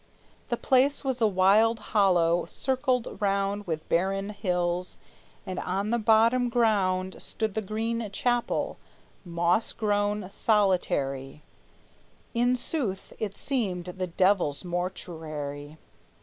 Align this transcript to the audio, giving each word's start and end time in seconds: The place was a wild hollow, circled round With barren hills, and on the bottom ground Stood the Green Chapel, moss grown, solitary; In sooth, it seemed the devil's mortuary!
The 0.49 0.57
place 0.57 1.03
was 1.03 1.21
a 1.21 1.27
wild 1.27 1.77
hollow, 1.93 2.45
circled 2.45 3.19
round 3.21 3.67
With 3.67 3.87
barren 3.87 4.29
hills, 4.31 4.97
and 5.45 5.59
on 5.59 5.91
the 5.91 5.99
bottom 5.99 6.49
ground 6.49 7.21
Stood 7.21 7.53
the 7.53 7.61
Green 7.61 8.09
Chapel, 8.09 8.79
moss 9.23 9.71
grown, 9.73 10.27
solitary; 10.31 11.43
In 12.33 12.55
sooth, 12.55 13.13
it 13.19 13.35
seemed 13.35 13.85
the 13.85 14.07
devil's 14.07 14.65
mortuary! 14.65 15.77